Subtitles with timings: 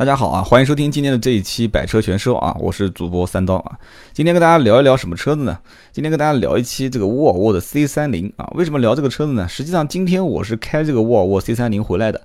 [0.00, 3.78] 大家好啊，欢迎收听今天的这一期百车全说啊，我是主播三刀啊。
[4.14, 5.58] 今天跟大家聊一聊什么车子呢？
[5.92, 8.50] 今天跟大家聊一期这个沃尔沃的 C 三零啊。
[8.54, 9.46] 为什么聊这个车子呢？
[9.46, 12.18] 实际上今天我是开这个沃尔沃 C 三零回来的，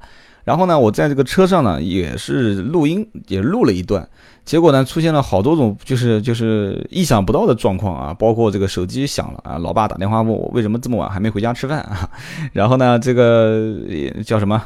[0.46, 4.07] 然后呢，我在这个车上呢也是录音，也录了一段，
[4.46, 12.10] 结果呢出现了好多种就是就是意想不到的状况啊，包括这个手机响了啊，老爸打电话问我为什么这么晚还没回家吃饭啊，
[12.53, 13.76] 然后呢这个
[14.26, 14.63] 叫什么？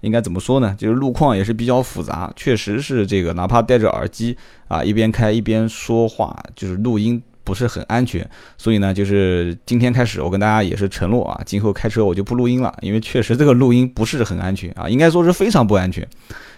[0.00, 0.74] 应该怎么说呢？
[0.78, 4.36] 就是路况也是比较复杂，确实是这个，哪怕戴着耳机
[4.68, 8.28] 啊，一边开一边说话，就是录音不是很安全。
[8.58, 16.06] 所以呢，就是今天开始，我跟大家也是承诺啊，今后开车我就不录音了，因为确实这个录音不是很安全啊，应该说是非常不安全。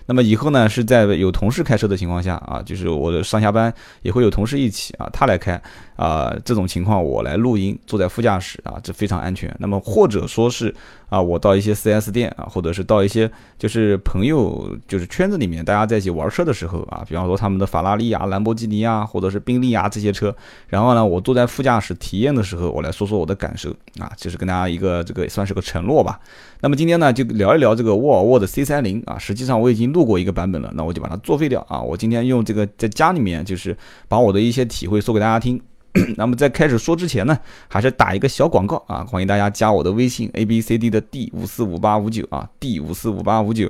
[0.09, 5.61] 那么以后呢，是在有同事开车的情况下啊，就是我的上下班也会有同事一起啊，他来开
[5.97, 9.55] 啊，这种情况我来录音，坐在副驾驶啊，这非常安全。
[9.59, 10.75] 那么或者说是
[11.11, 20.35] 啊，我到一些 4S 店啊，或者是到一些就是朋友就是圈子里面大家在一起玩车的时候啊，比方说他们的法拉利啊、兰博基尼啊，或者是宾利啊这些车，
[20.69, 26.19] 然后呢，我坐在副驾驶体验的时候，我来说说我的感受啊，就是跟大家一个这个算是个承诺吧。
[26.61, 31.81] 那么今天呢，就聊一聊这个沃尔沃的 C30 啊，实际上我已经录过一个版本了，那我就把它作废掉啊。
[31.81, 33.77] 我今天用这个在家里面，就是
[34.09, 35.61] 把我的一些体会说给大家听。
[36.17, 43.69] 那么在开始说之前呢，还是打一个小广告啊，欢迎大家加我的微信 A B C D 的 D 五四五八五九啊，D 五四五八五九。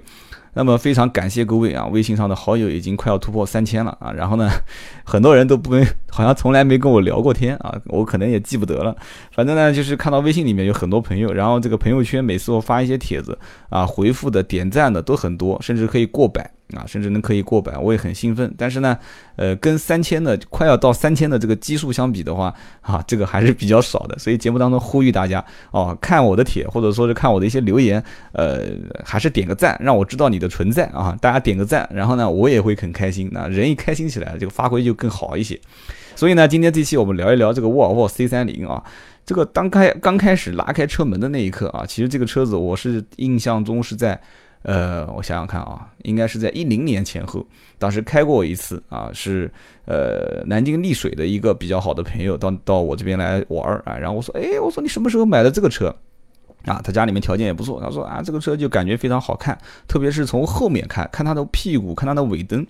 [0.55, 4.13] 那么非常感谢各位啊，微信上的好友已经快要突破三千了啊。
[4.13, 4.51] 然后呢，
[5.05, 8.97] 很多人都不跟，好像从来没跟我聊过天啊，我可能也记不得了。
[9.33, 16.51] 反正呢，就是看到微信里面有很多朋友，然后这个朋友圈每次我发一些帖子啊，回复的、点赞的都很多，甚至可以过百。
[16.77, 18.53] 啊，甚至能可以过百，我也很兴奋。
[18.59, 18.97] 但是呢，
[19.37, 22.53] 呃，跟三千的快要到三千的这个基数相比的话，
[22.83, 24.19] 啊，这个还是比较少的。
[24.19, 28.03] 所以节目当中呼吁大家哦，看我的帖或者说是看我的一些留言，
[28.33, 28.61] 呃，
[29.03, 31.17] 还是点个赞，让我知道你的存在啊。
[31.23, 33.31] 大家点个赞，然后呢，我也会很开心。
[33.33, 35.59] 那人一开心起来，这个发挥就更好一些。
[36.15, 38.85] 所以呢，今天这期我们聊一聊这个沃尔沃 C 三零啊，
[39.25, 44.21] 这个当开刚开始拉开车门的那一刻啊，其实这个车子我是印象中是在。
[44.63, 47.47] 呃，我想想看啊，应该是在一零年前后，
[47.79, 49.51] 当时开过一次啊，是
[49.87, 55.95] 呃南京丽水的一个比较好的朋友到到我这边来玩儿啊，然后我说，哎，我说你什么时候买的这个车？
[56.65, 62.67] 啊，他家里面条件也不错，他说啊，这个车就感觉非常好看，特别是从后面看，看他的屁股，看他的尾灯，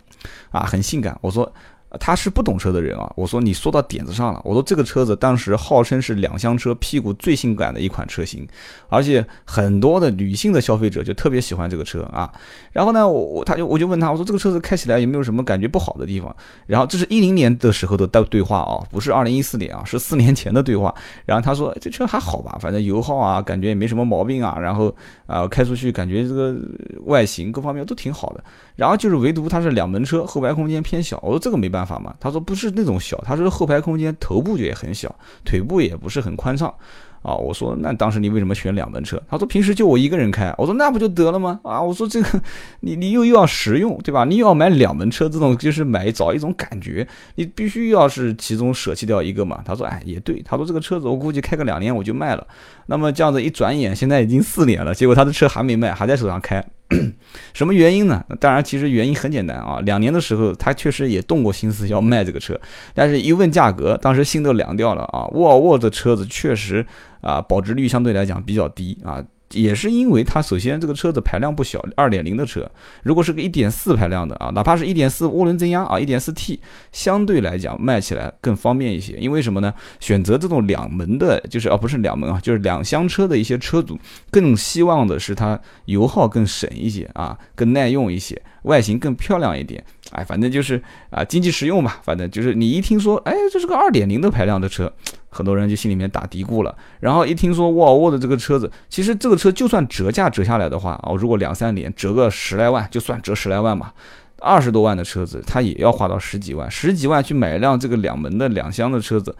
[0.51, 1.19] 啊，很性感。
[1.21, 1.53] 我说。
[1.99, 3.11] 他是不懂车的人啊！
[3.17, 4.41] 我说你说到点子上了。
[4.45, 8.47] 我说这个车子当时号称是两厢车屁股最性感的一款车型，
[8.89, 12.31] 而且很多的女性的消费者就特别喜欢这个车啊。
[12.73, 16.35] 然后呢，我我他就我就问他，我说这个车子开起来有没有什么感觉不好的地方？
[16.67, 20.95] 然后这是一零年的时候的对对话啊，不是二零一四年啊，是四年前的对话。
[21.25, 24.59] 然后他说这车还好吧，反正油耗啊，感觉也没什么毛病啊。
[24.61, 24.95] 然后
[25.29, 26.57] 啊，开出去感觉这个
[27.05, 28.43] 外形各方面都挺好的。
[28.75, 31.21] 然后就是唯独它是两门车，后排空间偏小。
[31.23, 32.15] 我说这个没办法嘛。
[32.19, 36.75] 他说不是那种小，他说后排空间头部就也很小，腿部也不是很宽敞。
[37.21, 39.21] 啊，我说那当时你为什么选两门车？
[39.29, 40.55] 他说平时就我一个人开。
[40.57, 41.59] 我说那不就得了吗？
[41.65, 42.41] 啊，我说这个
[42.81, 44.25] 你你又又要实用，对吧？
[44.25, 49.61] 你又要买两门车，这种就是买找一种感觉，你必须要是其中舍弃掉一个嘛。
[49.65, 52.47] 他说哎也对，他说这个车子我估计开个两年我就卖了。
[52.91, 56.65] 那么这样子一转眼现在已经四年了，结果他的车还没卖，还在手上开。
[57.53, 58.25] 什么原因呢？
[58.41, 59.79] 当然，其实原因很简单啊。
[59.85, 62.59] 两年的时候，他确实也动过心思要卖这个车，
[62.95, 65.27] 但是一问价格，当时心都凉掉了啊。
[65.33, 66.85] 沃尔沃的车子确实
[67.21, 69.23] 啊，保值率相对来讲比较低啊。
[69.53, 72.71] 也是因为它首先这个车子排量不小，二点零的车，
[73.03, 76.61] 如果是个一点四排量的啊，哪怕是一点四涡轮增压啊，一点四 T，
[76.93, 79.15] 相对来讲卖起来更方便一些。
[79.15, 79.73] 因为什么呢？
[80.01, 83.99] 选择这种两门的，就是啊不是两门啊，就是两厢车的一些车主，
[84.31, 89.83] 更希望的是它油耗更省一些啊，更耐用一些，外形更漂亮一点。
[90.13, 92.01] 哎，反正就是啊，经济实用吧。
[92.03, 94.91] 反正就是你一听说，哎，这是个二点零的排量的车，
[95.29, 96.75] 很多人就心里面打嘀咕了。
[97.01, 103.93] 然后一听说沃尔沃的这个车子，其实这个车就算折价折下来的话，哦，如果两三年折个十来万，就算折十来万嘛，
[104.39, 109.35] 二十多万的车子，它也要花到十几万，十几万去买一辆这个两门的两厢的车子。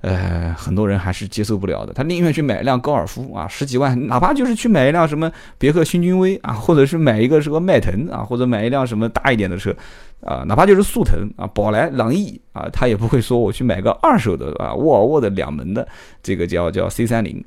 [0.00, 9.74] 呃，很多人还是接受不了的，他宁愿去买一辆高尔夫啊，十几万，哪怕就是去买一辆什么别克新君威啊，或者是买一个什么迈腾啊，或者买一辆什么大一点的车
[10.22, 15.86] 啊，哪怕就是速腾啊、宝来、朗逸啊，他也不会说我去买个二手的啊，沃尔沃的两门的
[16.22, 17.44] 这个叫叫 C 三零。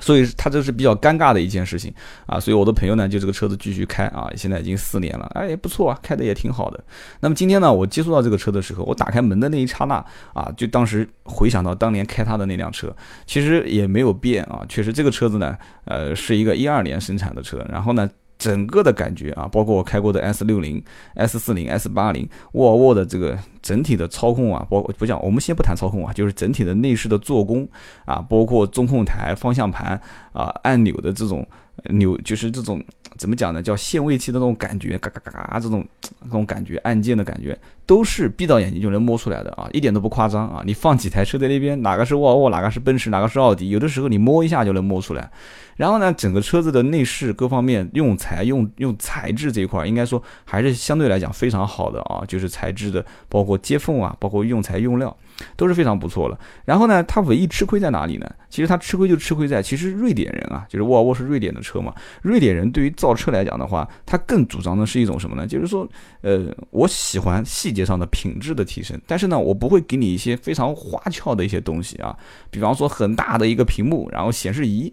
[0.00, 1.92] 所以他这是比较尴尬的一件事情
[2.26, 6.82] 啊，所以我的朋友呢就这个车子继续开啊，现在已经四年了，哎也不错啊，开的也挺好的。
[7.20, 9.94] 那么今天呢，我接触到这个车的时候，我打开门的那一刹那
[10.32, 12.94] 啊，就当时回想到当年开他的那辆车，
[13.26, 18.08] 其实也没有变啊，确实这个车子呢，呃是一个一二年生产的车，然后呢。
[18.38, 20.82] 整个的感觉啊，包括我开过的 S 六零、
[21.14, 27.66] S 四零、S 八零，沃尔沃的这个整体的操控啊，包括不讲，我们先不谈操控啊，就是整体的内饰的做工
[28.04, 30.00] 啊，包括中控台、方向盘
[30.32, 31.46] 啊、按钮的这种
[31.90, 32.82] 扭，就是这种
[33.16, 33.62] 怎么讲呢？
[33.62, 35.86] 叫限位器的那种感觉，嘎嘎嘎嘎这种
[36.24, 40.62] 这种感觉，按键的感觉，都是闭到眼睛就能摸出来的啊，一点都不夸张啊！
[40.66, 45.30] 你放几台车在那边，哪个是沃尔沃，哪个是奔驰，哪个是奥迪，有的时候你摸一下就能摸出来。
[45.76, 55.14] 然后呢，整个车子的内饰各方面用材用用材质这一块，应该说还是相对来讲非常好的啊，就是材质的，包括接缝啊，包括用材用料
[55.54, 56.38] 都是非常不错了。
[56.64, 58.26] 然后呢，它唯一吃亏在哪里呢？
[58.48, 65.46] 其实它吃亏就吃亏在，其实瑞典人啊，就是沃尔沃是瑞典的车嘛，瑞典人对于造车来讲的话，他更主张的是一种什么呢？
[65.46, 65.86] 就是说，
[66.22, 72.16] 呃，我喜欢细节上的品质的提升，但是呢，我不会给你一些非常花俏的一些东西啊，
[72.50, 74.92] 比方说很大的一个屏幕，然后显示仪。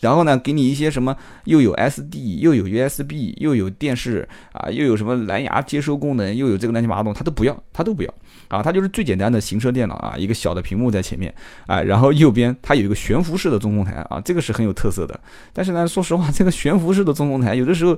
[0.00, 8.14] 然后呢，给你一些什么，又有 SD，又有 USB，又有电视啊，又有什么蓝牙接收功能，又有这个乱七八糟，他都不要，他都不要
[8.48, 11.32] 啊，他就是最简单的行车电脑啊，一个小的屏幕在前面
[11.66, 15.20] 啊，然后右边它有一个悬浮式的中控台啊，这个是很有特色的。
[15.52, 17.94] 但是呢，说实话，这个悬浮式的中控台有的时候。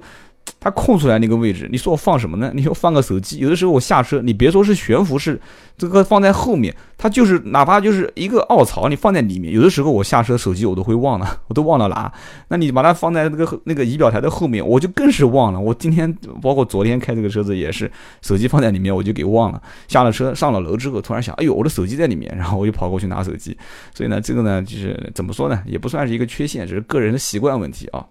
[0.58, 2.50] 它空出来那个位置，你说我放什么呢？
[2.54, 5.40] 你说放个手机，有的时候我下车，你别说是悬浮式，
[5.78, 12.12] 这个放在后面，它就是哪怕就是一个凹槽，你放在里面，有的时候我下车手机我都会忘了， 我都忘了拿。
[12.48, 15.60] 那你把它放在那个那个仪表台的后面，我就更是忘了。
[15.60, 16.12] 我今天
[16.42, 17.90] 包括昨天开这个车子也是，
[18.22, 19.62] 手机放在里面我就给忘了。
[19.88, 23.56] 下了车上了楼之后，突然想，哎呦，我的手机在里面，然后我就跑过去拿手机。
[23.94, 28.04] 所以呢，这个呢就是怎么说呢，也不算是一个缺陷，只是个人的习惯问题啊。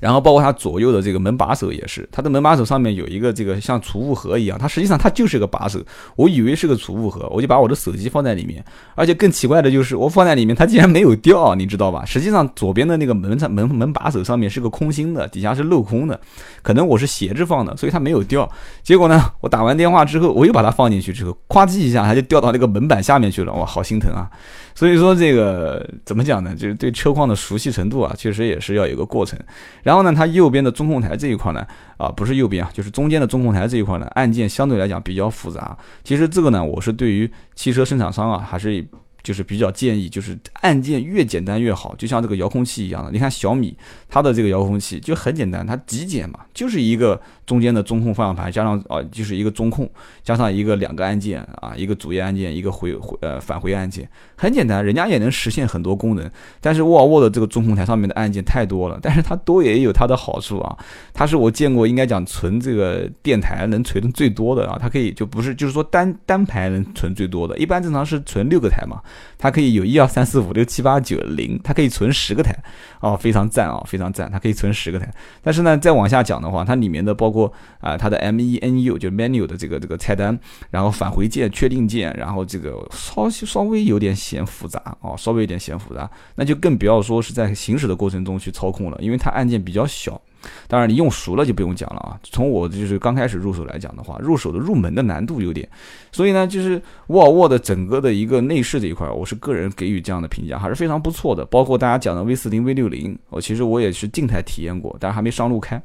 [0.00, 5.80] 然后包括它左右的这个门把手也是，它的门把手上面有一个这个像储物盒一样，它实际上它就是个把手，
[6.16, 12.04] 我以为是个储物盒，我就把我的手机放在里面，而且更奇怪的就是我放在里面，它竟然没有掉，你知道吧？
[12.04, 16.20] 实际上左边的那个门上门门把手上面是个空心的，底下是镂空的，
[16.62, 18.48] 可能我是斜着放的，所以它没有掉。
[18.82, 24.30] 结果呢，我打完电话之后，我又把它放进去之后，咵叽一下，它就掉到那个门板下面去了，哇，好心疼啊！
[24.78, 26.54] 所以说这个怎么讲呢？
[26.54, 29.36] 就是对车况的熟悉程度啊，确实也是要有个过程。
[29.82, 31.66] 然后呢，它右边的中控台这一块呢，
[31.96, 35.76] 啊，不是右边啊，就是中间的中控台这一块呢，按键相对来讲比较复杂。
[36.04, 38.86] 其实这个呢，我是对于汽车生产商啊，还是。
[39.22, 43.10] 就是比较建议，就是按键越简单越好，就像这个遥控器一样的。
[43.10, 43.76] 你看小米
[44.08, 49.88] 它的这个遥控器就很简单，它极简嘛，就是一个中间的中控方向盘加上啊，就是一个中控
[50.22, 56.30] 加上一个两个按键啊，一个主页按键，一个回回呃返回按键，很简单，人家也能实现很多功能。
[56.60, 60.78] 但是沃尔沃的这个中控台上面的按键太多了，但是它多也有它的好处啊。
[61.12, 69.02] 它是我见过应该讲存这个电台能存的最多的啊，它可以就不是就是说单单排能存最多的，一般正常是存六个台嘛。
[69.36, 72.56] 它可以有一二三四五六七八九零，它可以存十个台，
[73.00, 75.12] 哦，非常赞啊，非常赞，它可以存十个台。
[75.42, 80.38] 但是呢，再往下讲的话，它里面的包括啊，它的 M E N U 就 menu 的这个这个菜单，
[80.70, 90.20] 然后返回键、确定键，然后这个稍稍微有点显复杂哦，稍微有点显复杂，那就更不要说是在行驶的过程中去操控了，因为它按键比较小。
[90.66, 92.18] 当然，你用熟了就不用讲了啊。
[92.22, 95.68] 从我就是刚开始入手来讲的话，入手的入门的难度有点，
[96.12, 101.44] 所以呢，就是沃尔沃的整个的一个内饰这一块，我是个人给予这样的评价，还是非常不错的。
[101.46, 105.80] 包括大家讲的 V 四零、V 六零，我其实我也是静态体验过，但是还没上路开。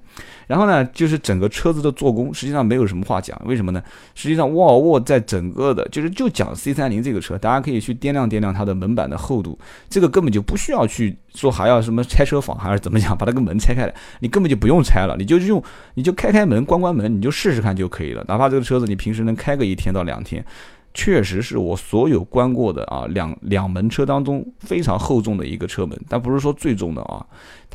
[0.47, 3.39] 然后呢，就是整个车子的做工，实际上没有什么话讲。
[3.45, 3.81] 为什么呢？
[4.13, 9.57] 实际上沃尔沃在整个的，就是就讲 C 三零这个车，大家可以去掂量掂量它的门板的厚度，
[9.89, 15.61] 这个根本就不需要去说还要什么拆车房还是怎么讲，把那个门拆开来，你根本就不用拆了，你就用
[15.95, 18.23] 你就开开门关关门，你就试试看就可以了。
[18.27, 20.45] 哪怕这个车子你平时能开个一天到两天。
[20.93, 27.25] 确实是我所有关过的啊两两门车当中非常厚重的一个车门，但不是说最重的啊。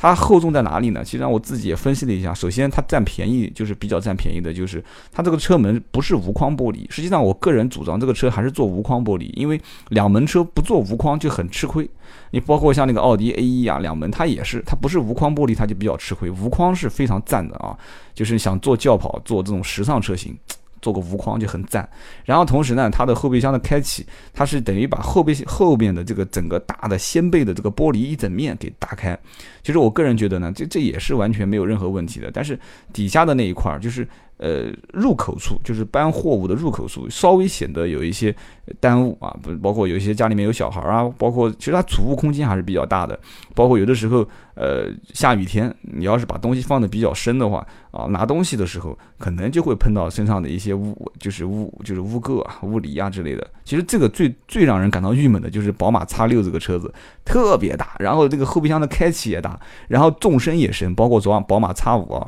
[0.01, 1.03] 它厚重在哪里呢？
[1.03, 6.89] 其实我自己也分析了一下，首先它占便宜，就是比较占便宜的，就是它这个车门不是无框玻璃。
[6.89, 9.59] 实际上我个人主张这个车还是做无框玻璃，因为
[9.89, 11.89] 两门车不做无框就很吃亏。
[12.31, 16.29] 你包括像那个奥迪 A1 啊，两门它也是，它不是无框玻璃，它就比较吃亏。
[16.29, 17.77] 无框是非常赞的啊，
[18.13, 20.33] 就是想做轿跑、做这种时尚车型。
[20.81, 21.87] 做个无框就很赞，
[22.25, 29.17] 然后同时呢，它的后备箱的开启，它是等于把后备后面的这个整个大的掀背的这个玻璃一整面给打开。
[29.61, 32.31] 其实我个人觉得呢，这这也是完全没有任何问题的。
[32.31, 32.57] 但是
[32.93, 34.07] 底下的那一块儿，就是
[34.39, 38.33] 呃，入口处就是搬货物的入口处，稍微显得有一些
[38.79, 43.19] 耽误啊，不包括有一些家里面有小孩啊，包括其实它储物空间还是比较大的，
[43.53, 53.45] 包括有的时候，呃，下雨天你要是把东西放的比较深的话啊，拿东西的时候可能就会碰到身上的一些污，就是污，就是污垢啊、污泥啊之类的。
[53.65, 56.93] 其实这个最最让人感到郁闷的就是宝马 X 六这个车子
[57.25, 62.25] 特别大，然后这个后备箱的开启也大，然后纵深也深，包括昨晚宝马 X 五啊。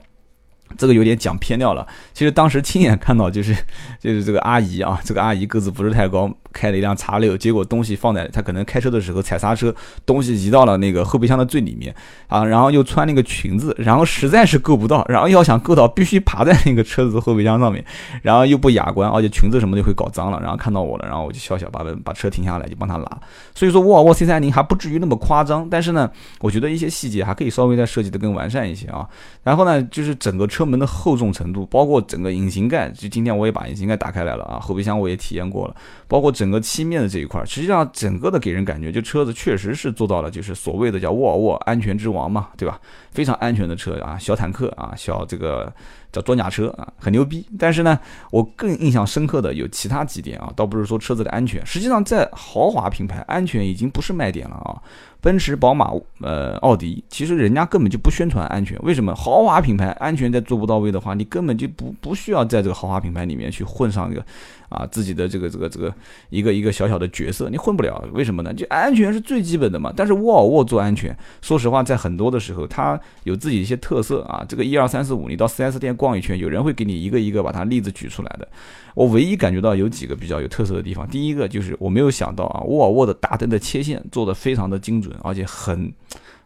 [0.77, 1.87] 这个有点讲偏掉了。
[2.13, 3.53] 其实当时亲眼看到，就是
[3.99, 6.31] 就是这个阿姨啊，这个阿姨个子不是太高。
[6.51, 9.73] 开了一辆叉六，结果东西放在他可能开车的时候踩刹车，
[10.05, 11.93] 东西移到了那个后备箱的最里面
[12.27, 17.83] 啊，然后又穿那个裙子，然后实在是够不到，然后要想够到，必须爬在那个车子的后备箱上面，
[18.21, 23.21] 然后又不雅观，而且裙子什么就会搞脏了，然后看到我了，然后我就笑笑把把车停下来就帮他拉。
[23.53, 29.07] 所以说沃尔沃 C30 还不至于那么夸张，但是呢，我觉得一些细节还可以稍微再设计的更完善一些啊。
[29.43, 35.75] 然后呢，就是整个车门的厚重程度，包括整个引擎盖，就今天我也把引擎盖打开来了啊，后备箱我也体验过了，
[36.11, 36.31] 包括。
[36.41, 42.79] 整个漆面的这一块，实际上整个的给人感觉，就车子确实是做到了，就是所谓的叫沃尔沃安全之王嘛，对吧？
[43.11, 45.71] 非常安全的车啊，小坦克啊，小这个
[46.11, 47.45] 叫装甲车啊，很牛逼。
[47.57, 47.97] 但是呢，
[48.31, 54.81] 我更印象深刻的有其他几点啊，倒不是说车子的安全，实际上在豪华品牌，安全已经不是卖点了啊。
[55.21, 55.91] 奔驰、宝马、
[56.21, 58.75] 呃，奥迪，其实人家根本就不宣传安全。
[58.81, 64.25] 为什么豪华品牌安全在做不到位的话，你根本就不不需要在这个豪华品牌里面去混上一个
[64.69, 65.93] 啊自己的这个这个这个
[66.31, 68.03] 一个一个小小的角色，你混不了。
[68.13, 68.51] 为什么呢？
[68.51, 69.93] 就安全是最基本的嘛。
[69.95, 74.43] 但是沃尔沃做安全，说实话，在很多的时候，它有自己一些特色啊。
[74.49, 78.47] 这个一二三四五，你到 4S 店逛一圈，有人会给你一个一个把它例子举出来的。
[78.95, 85.93] 我唯一感觉到有几个比较有特色的地方，第一个就是我没有想到啊，沃尔沃的大灯的切线做的非常的精准，而且很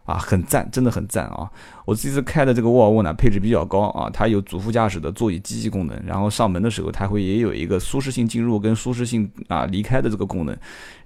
[0.04, 1.50] 啊很赞，真的很赞啊！
[1.86, 10.54] 我这次开的这个沃尔沃呢，配置比较高啊，它有主副驾驶的座椅机器功能，然后上门的时候它会也有一个舒适性进入跟舒适性啊离开的这个功能，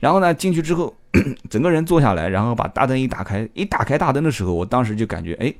[0.00, 0.92] 然后呢进去之后，
[1.48, 5.54] 整个人坐下来，然后把大灯一打开，一打开大灯的时候，我当时就感觉哎。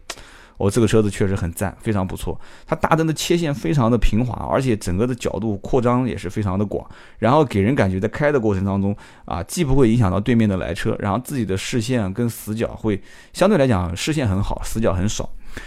[0.60, 2.38] 我这个车子确实很赞，非常不错。
[2.66, 6.86] 它大灯的切线非常的平滑，而且整个的角度扩张也是非常的广，
[7.18, 13.00] 然后给人感觉在开的过程当中啊，既不会影响到对面的来车，然后自己的视线跟死角会
[13.32, 15.26] 相对来讲视线很好，死角很少。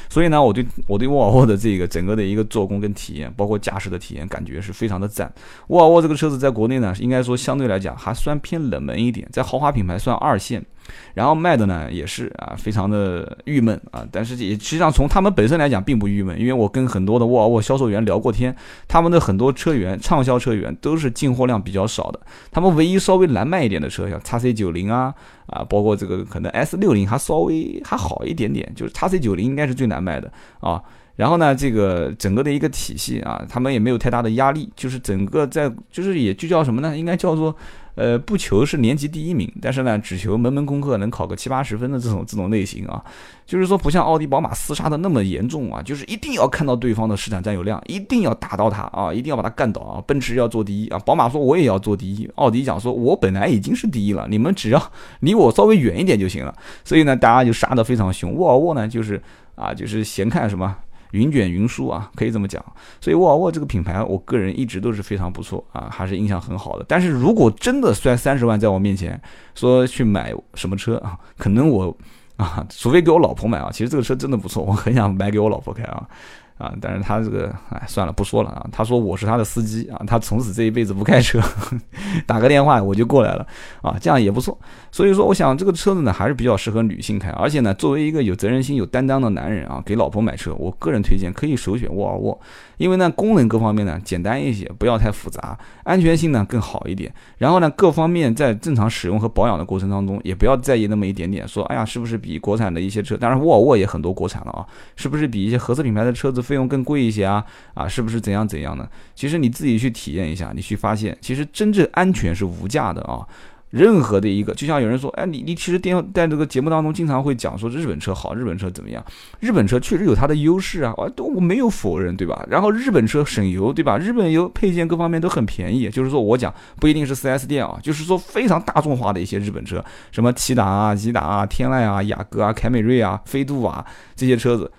[0.10, 5.34] 所以呢，我对我对沃尔沃的这个整个的一个做工跟体验，包括驾驶的体验，感觉是非常的赞。
[5.70, 10.64] 沃尔沃这个车子在国内呢，应该说相对来讲还算偏冷门一点，在豪华品牌算二线。
[11.14, 18.56] 然后卖的呢也是啊，非常的郁闷啊，但是也实际上从他们本身来讲并不郁闷，因为我跟很多的沃尔沃销售员聊过天，
[18.88, 22.20] 他们的很多车源畅销车源都是进货量比较少的，
[22.52, 25.14] 他们唯一稍微难卖一点的车像叉 C 九零啊
[25.48, 30.82] 啊，包括这个可能 S 六零还稍微还好一点点，就是叉 C 九零应该是最难卖的啊。
[31.16, 36.98] 然后呢，这个整个的一个体系啊，他们也没有太大的压力，就是整个在就是也就叫什么呢？
[36.98, 37.56] 应该叫做。
[37.96, 43.04] 呃，不求是年级第一名，但是呢，只求门门功课能考个七八十分的这种这种类型啊，
[43.46, 50.02] 就是说不像奥迪、宝马厮杀的那么严重啊，就是一定要看到对方的市场占有量，一定要打到他啊，一定要把他干倒啊。
[50.08, 56.56] 奔驰要做第一啊，宝马说我也要做第一，奥迪讲说我本来已经是第一了，你们只要离我稍微远一点就行了。
[56.84, 58.34] 所以呢，大家就杀得非常凶。
[58.34, 59.22] 沃尔沃呢，就是
[59.56, 60.76] 啊，就是闲看什么。
[61.14, 62.64] 云卷云舒啊，可以这么讲。
[63.00, 66.86] 所以沃尔沃这个品牌，我个人一直都是非常不错啊，还是印象很好的。
[66.88, 69.20] 但是如果真的摔三十万在我面前，
[69.56, 71.96] 说去买什么车啊，可能我
[72.36, 73.70] 啊，除非给我老婆买啊。
[73.72, 76.08] 其实这个车真的不错，我很想买给我老婆开啊。
[76.58, 78.66] 啊，但是他这个，哎，算了，不说了啊。
[78.72, 81.42] 他说我是他的司机啊，他从此这一辈子不开车，
[82.28, 83.46] 打个电话我就过来了
[83.82, 84.58] 啊，这样也不错。
[84.92, 92.40] 所以说，我想这个车子呢，还是比较适合女性开，而且呢，作为一个有责任心、有担当的男人啊，给老婆买车，我个人推荐可以首选沃尔沃。
[92.78, 97.12] 因为呢，功能各方面呢简单一些，不要太复杂，安全性呢更好一点。
[97.38, 107.44] 然后呢，各方面在正常使用和保养的过程当中，也不要在意那么一点点，说哎呀，是不是比国产的一些车，当然沃尔沃也很多国产了啊，是不是比一些合资品牌的车子费用更贵一些啊？
[107.74, 108.88] 啊，是不是怎样怎样呢？
[109.16, 113.26] 其实你自己去体验一下，你去发现，其实真正安全是无价的啊。
[113.72, 119.04] 任何的一个，就像有人说，哎，你你其实电在这个节目当中经常会讲说日本车好，日本车怎么样？
[119.40, 122.46] 日本车确实有它的优势啊，都我没有否认，对吧？
[122.48, 123.98] 然后日本车省油，对吧？
[123.98, 133.84] 日本油配件各方面都很便宜，就是说我讲不一定是 4S 店啊，就是说非常大众化的一些日本车，什么骐达啊、骐达啊、天籁啊、雅阁啊、凯美瑞啊、飞度啊
[134.16, 134.72] 这些车子。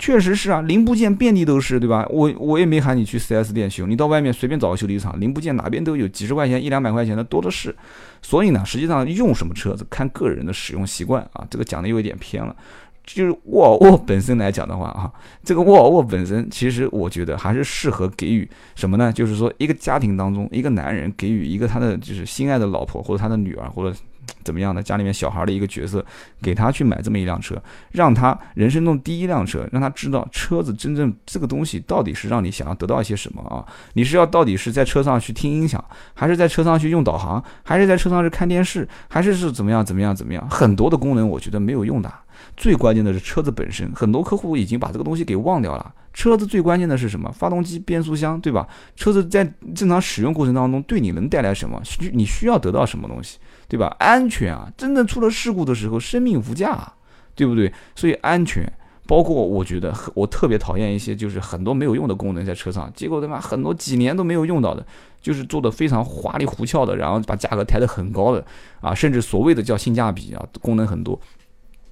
[0.00, 2.06] 确实是啊，零部件遍地都是，对吧？
[2.08, 7.76] 我我也没喊你去 4S 店修，你到外面随便找个修理厂，零部件哪边都有，几十块钱、一两百块钱的多的是。
[8.22, 12.56] 所以呢，实际上用什么车子看个人的使用习惯啊，这个讲的有一点偏了。
[13.04, 15.12] 就是沃尔沃本身来讲的话啊，
[15.44, 19.12] 这个沃尔沃本身其实我觉得还是适合给予什么呢？
[19.12, 23.94] 就是说一个家庭当中，一个男人给予一个他的就是心爱的老婆或者他的女儿或者。
[24.44, 26.04] 怎么样的家里面小孩的一个角色，
[26.42, 27.60] 给他去买这么一辆车，
[27.92, 33.64] 让他人生中第一辆车，让他知道车子真正这个东西到底是让你想要得到一些什么啊？
[33.94, 35.82] 你是要到底是在车上去听音响，
[36.14, 40.48] 还是在车上去用导航，还是在车上去看电视，还是是怎么样怎么样怎么样？
[40.50, 42.12] 很多的功能我觉得没有用的，
[42.56, 45.92] 最关键的是车子本身，很多客户已经把这个东西给忘掉了。
[46.12, 47.30] 车子最关键的是什么？
[47.30, 48.66] 发动机、变速箱，对吧？
[48.96, 51.80] 车子在正常使用过程当中对你能带来什么？
[51.84, 53.38] 需你需要得到什么东西？
[53.68, 53.94] 对吧？
[53.98, 56.92] 安全啊，真正出了事故的时候，生命无价，
[57.34, 57.72] 对不对？
[57.94, 58.70] 所以安全，
[59.06, 64.84] 包括我觉得我特别讨厌一些就是很多没有用的功能在车上，结果他妈很多几年都没有用到的，
[65.20, 68.44] 就是做的非常花里胡俏的，然后把价格抬得很高的
[68.80, 71.18] 啊，甚至所谓的叫性价比啊，功能很多。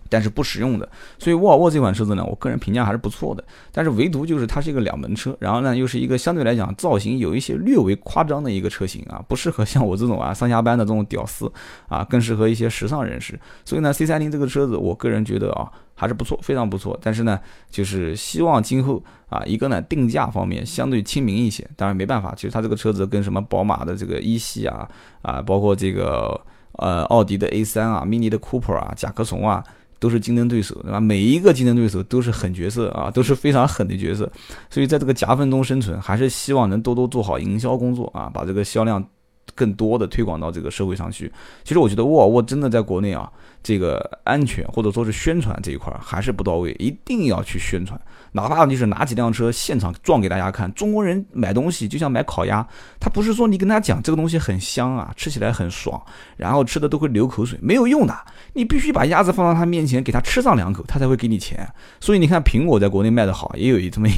[0.09, 0.89] 但是不实用的，
[1.19, 3.45] 所以沃尔沃这款车子呢，我个人评价还是不错的。
[3.73, 11.51] 但是唯独就是它是一个两门车，然后呢又是一个相对来讲造型有一些略微夸张的一个车型啊，不适合像我这种啊上下班的这种屌丝
[11.89, 13.39] 啊，更适合一些时尚人士。
[13.65, 16.99] 所以呢，C 三零这个车子，我个人觉得啊还是不错，非常不错。
[17.03, 17.39] 但是呢，
[17.71, 21.69] 就是希望今后啊一个呢定价方面相对亲民一些。
[21.77, 24.89] 当然没办法，其实它这个车子跟什么宝马的这个一系啊
[25.23, 26.41] 啊，包括这个
[26.73, 29.63] 呃奥迪的 A 三啊、mini 的 Cooper 啊、甲壳虫啊。
[29.99, 31.01] 都是竞争对手，对吧？
[31.01, 34.31] 每一个竞争对手都是狠角色啊，都是非常狠的角色，
[34.71, 39.05] 所以在这个夹缝中生存，还是希望能多多做好营销工作啊，把这个销量
[39.55, 41.33] 更多的推广到这个社会上去。
[41.65, 43.31] 其实我觉得沃尔沃真的在国内啊，
[43.69, 48.01] 这个安全或者说是宣传这一块还是不到位，一定要去宣传。
[48.33, 52.67] 哪怕你是拿几辆车现场撞给大家看，中国人买东西就像买烤鸭，
[52.99, 56.03] 他不是说你跟他讲这个东西很香啊，吃起来很爽，
[56.39, 58.17] 然后吃的都会流口水，没有用的。
[58.55, 61.69] 你必须把鸭子放到他面前，给他吃上两口，他才会给你钱。
[62.01, 64.09] 所以你看，苹果在国内卖的好，也有一这么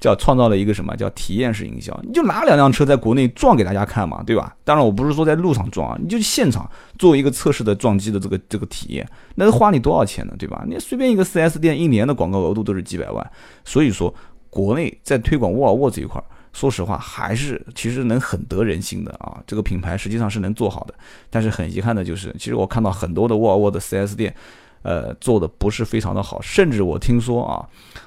[0.00, 1.94] 叫创造了一个什么叫体验式营销。
[2.02, 4.56] 你就拿两辆车在国内撞给大家看嘛，对吧？
[4.64, 6.66] 当然我不是说在路上撞啊，你就现场
[6.98, 8.93] 做一个测试的撞击的这个这个体验，
[9.36, 10.34] 那花你多少钱呢？
[10.38, 10.64] 对吧？
[10.68, 13.30] 你随便一个 4S 店一年的广告额度都是几百万。
[13.64, 14.14] 所以说，
[14.50, 16.22] 国内在推广沃尔沃这一块，
[16.52, 19.42] 说实话还是其实能很得人心的啊。
[19.46, 20.94] 这个品牌实际上是能做好的，
[21.30, 24.34] 但是很遗憾的就是，其实我看到很多的沃尔沃的 4S 店，
[24.82, 27.66] 呃，做的不是非常的好，甚至我听说啊。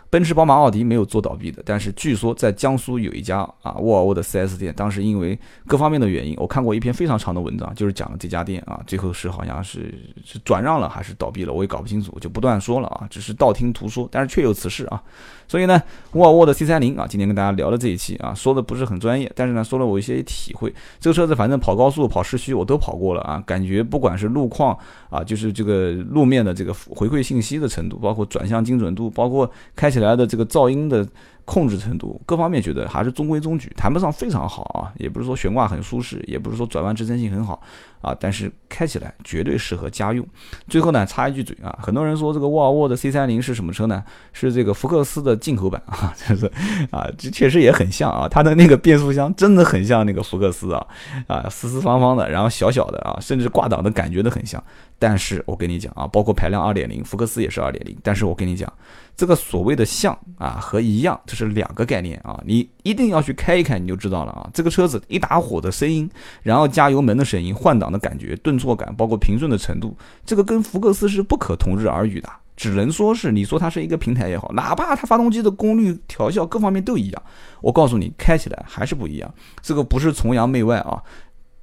[0.10, 9.94] 奔驰、宝马、奥迪没有做倒闭的，但是据说在江苏有一家啊沃尔沃的 4S 店，当时因为各方面的原因，我看过一篇非常长的文章，就是讲了这家店啊，最后是好像是
[10.24, 15.04] 是转让了还是倒闭了，我也搞不清楚，就不断说了啊，只是道听途说，但是确有此事啊。
[15.50, 15.82] 所以呢，
[16.14, 20.74] 沃尔沃的 C30 啊，今天跟大家聊了这一期啊，说的不是很专业，但是呢，说了我一些体会。
[21.00, 24.78] 这个车子反正跑高速、跑市区我都跑过了啊，感觉不管是路况
[25.10, 29.97] 啊，就是这个路面的这个回馈信息的程度，包括转向精准度，包括开起。
[29.98, 31.06] 起来的这个噪音的
[31.48, 37.62] 控制程度，各方面觉得还是中规中矩，谈不上非常好啊，也不是说悬挂很舒适，也不是说转弯支撑性很好
[38.02, 40.28] 啊，但是开起来绝对适合家用。
[40.68, 44.04] 最后呢，插一句嘴啊，很多人说这个沃尔沃的 C 三零是什么车呢？
[44.34, 46.52] 是这个福克斯的进口版啊， 就是
[46.92, 50.86] 啊，这确实也很像啊，它的那个变速箱真的很像那个福克斯啊，
[51.28, 54.62] 啊，四四方方的，然后小小的啊，甚至挂档的感觉都很像。
[55.00, 58.72] 但是我跟你讲啊，包括排量二点零，福克斯也是二点零，但是我跟你讲。
[59.16, 64.50] 这个所谓的像啊和一样，是两个概念啊，你一定要去开一开，你就知道了啊。
[64.52, 66.10] 这个车子一打火的声音，
[66.42, 69.96] 然后加油门的声音、换挡的感觉、顿挫感，包括平顺的程度，
[70.26, 72.28] 这个跟福克斯是不可同日而语的。
[72.56, 77.24] 只能说是你说它是一个平台也好，哪怕它发动机的功率调校各方面都一样，
[77.62, 79.32] 我告诉你，开起来还是不一样。
[79.62, 81.00] 这个不是崇洋媚外啊，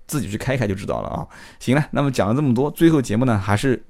[0.06, 1.26] 自己去开开就知道了啊。
[1.58, 3.82] 行了，那么讲了这么多，最后节目呢还是。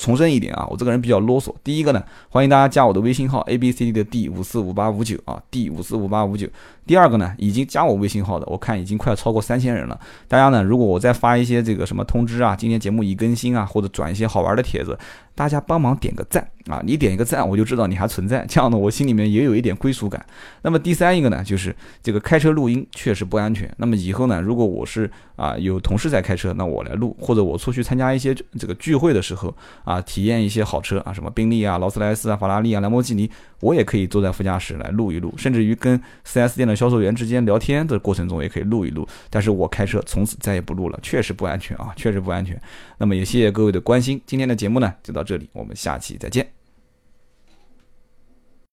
[0.00, 1.54] 重申一点啊，我这个人比较啰嗦。
[1.62, 6.48] 第一个呢，欢迎大家加我的微信号 a b c d 的 d 五四五八五九啊，d 五四五八五九。
[6.86, 10.00] 第二个呢，已经加我微信号的，我看已经快超过三千人了。
[10.26, 14.98] 大家呢，如果我再发一些这个什么通知啊，今天节目已更新啊，或者转一些好玩的帖子。
[15.34, 16.82] 大家帮忙点个赞啊！
[16.84, 20.24] 你点一个赞，我就知道你还存在， 这样呢，我心里面也有一点归属感。
[20.62, 23.72] 那么第三一个呢，就是这个开车录音确实不安全。
[23.78, 39.08] 那么以后呢，如果我是啊有同事在开车，那我来录，或者我出去参加一些这个聚会的时候啊，体验一些好车啊，什么宾利啊、劳斯莱斯啊、法拉利啊、兰博基尼，我也可以坐在副驾驶来录一录，甚至于跟 4S 店的销售员之间聊天的过程中也可以录一录。
[39.30, 42.60] 但是我开车从此再也不录了，确实不安全啊，确实不安全。
[42.98, 46.59] 那么也谢谢各位的关心，今天的节目呢就到这这里，我们下期再见。